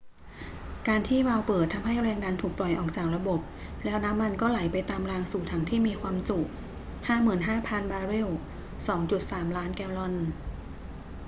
[0.87, 3.39] การที่วาล์วเปิดทำให้แรงดันถูกปล่อยออกจากระบบ
[3.85, 6.39] แล้วน้ำมันก็ไหลไปตามรางสู่ถังที่มีความจุ
[7.07, 8.29] 55,000 บาร์เรล
[8.93, 10.15] 2.3 ล้านแกลลอน